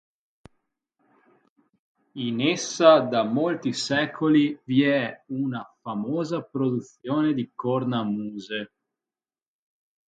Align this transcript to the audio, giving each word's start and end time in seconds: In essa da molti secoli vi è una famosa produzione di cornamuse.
In 2.27 2.41
essa 2.41 2.97
da 3.01 3.21
molti 3.23 3.71
secoli 3.71 4.59
vi 4.65 4.81
è 4.81 5.25
una 5.27 5.63
famosa 5.83 6.41
produzione 6.41 7.35
di 7.35 7.51
cornamuse. 7.53 8.71